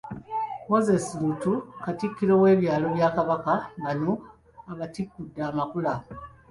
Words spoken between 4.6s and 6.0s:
abatikkudde Amakula.